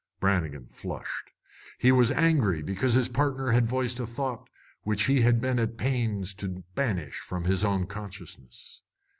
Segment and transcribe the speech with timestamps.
[0.19, 1.29] Brannigan flushed.
[1.77, 4.49] He was angry because his partner had voiced a thought
[4.81, 8.81] which he had been at pains to banish from his own consciousness.